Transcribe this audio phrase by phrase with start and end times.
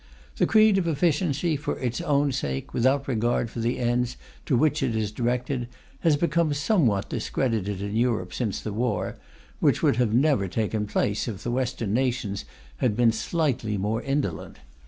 [0.37, 4.81] The creed of efficiency for its own sake, without regard for the ends to which
[4.81, 5.67] it is directed,
[5.99, 9.17] has become somewhat discredited in Europe since the war,
[9.59, 12.45] which would have never taken place if the Western nations
[12.77, 14.57] had been slightly more indolent.